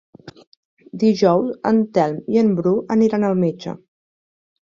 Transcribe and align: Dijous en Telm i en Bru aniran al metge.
Dijous 1.03 1.51
en 1.71 1.83
Telm 1.97 2.17
i 2.35 2.41
en 2.43 2.49
Bru 2.61 2.73
aniran 2.97 3.27
al 3.29 3.39
metge. 3.45 3.77